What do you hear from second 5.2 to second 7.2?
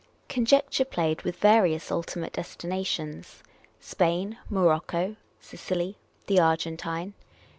Sicily, the Argentine.